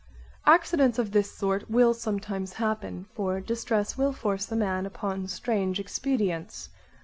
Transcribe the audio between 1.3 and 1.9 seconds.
sort